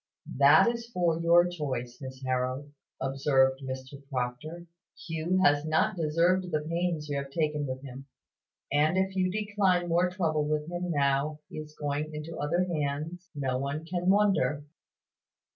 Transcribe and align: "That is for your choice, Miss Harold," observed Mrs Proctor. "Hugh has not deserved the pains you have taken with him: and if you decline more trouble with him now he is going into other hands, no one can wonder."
"That 0.39 0.67
is 0.67 0.87
for 0.87 1.19
your 1.19 1.45
choice, 1.47 1.99
Miss 2.01 2.23
Harold," 2.23 2.71
observed 2.99 3.61
Mrs 3.61 4.01
Proctor. 4.09 4.65
"Hugh 4.97 5.37
has 5.43 5.63
not 5.63 5.95
deserved 5.95 6.49
the 6.49 6.61
pains 6.67 7.07
you 7.07 7.17
have 7.17 7.29
taken 7.29 7.67
with 7.67 7.83
him: 7.83 8.07
and 8.71 8.97
if 8.97 9.15
you 9.15 9.29
decline 9.29 9.89
more 9.89 10.09
trouble 10.09 10.47
with 10.47 10.63
him 10.67 10.89
now 10.89 11.39
he 11.49 11.59
is 11.59 11.75
going 11.79 12.15
into 12.15 12.35
other 12.39 12.63
hands, 12.63 13.29
no 13.35 13.59
one 13.59 13.85
can 13.85 14.09
wonder." 14.09 14.63